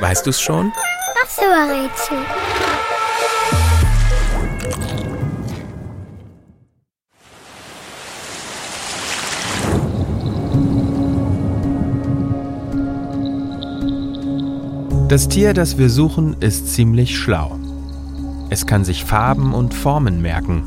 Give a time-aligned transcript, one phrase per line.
[0.00, 0.72] Weißt du's schon?
[1.22, 2.18] Ach so, Rätsel.
[15.08, 17.56] Das Tier, das wir suchen, ist ziemlich schlau.
[18.50, 20.64] Es kann sich Farben und Formen merken.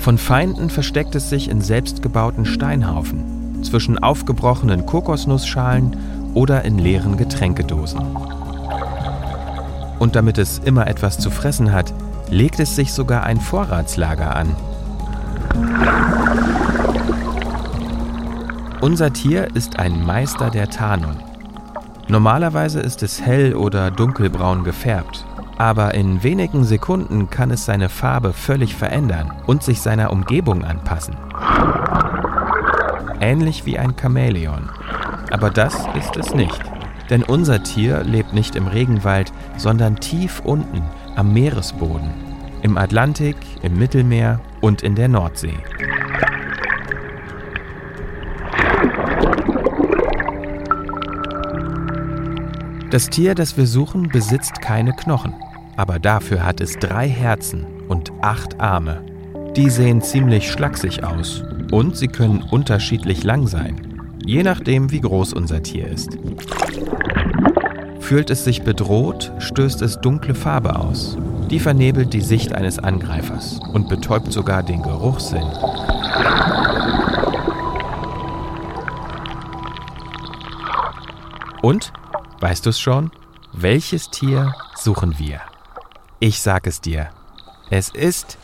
[0.00, 5.96] Von Feinden versteckt es sich in selbstgebauten Steinhaufen, zwischen aufgebrochenen Kokosnussschalen
[6.34, 8.00] oder in leeren Getränkedosen.
[9.98, 11.92] Und damit es immer etwas zu fressen hat,
[12.28, 14.54] legt es sich sogar ein Vorratslager an.
[18.80, 21.16] Unser Tier ist ein Meister der Tarnung.
[22.08, 25.24] Normalerweise ist es hell oder dunkelbraun gefärbt,
[25.58, 31.16] aber in wenigen Sekunden kann es seine Farbe völlig verändern und sich seiner Umgebung anpassen.
[33.20, 34.68] Ähnlich wie ein Chamäleon.
[35.30, 36.60] Aber das ist es nicht.
[37.10, 40.82] Denn unser Tier lebt nicht im Regenwald, sondern tief unten
[41.14, 42.10] am Meeresboden.
[42.62, 45.54] Im Atlantik, im Mittelmeer und in der Nordsee.
[52.90, 55.34] Das Tier, das wir suchen, besitzt keine Knochen,
[55.76, 59.04] aber dafür hat es drei Herzen und acht Arme.
[59.56, 63.85] Die sehen ziemlich schlaksig aus und sie können unterschiedlich lang sein,
[64.26, 66.18] je nachdem, wie groß unser Tier ist.
[68.00, 71.16] Fühlt es sich bedroht, stößt es dunkle Farbe aus.
[71.50, 75.46] Die vernebelt die Sicht eines Angreifers und betäubt sogar den Geruchssinn.
[81.62, 81.92] Und
[82.40, 83.10] Weißt du es schon?
[83.52, 85.40] Welches Tier suchen wir?
[86.20, 87.10] Ich sag es dir.
[87.70, 88.36] Es ist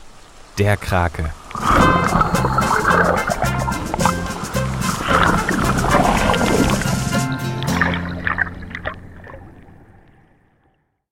[0.58, 1.30] der Krake.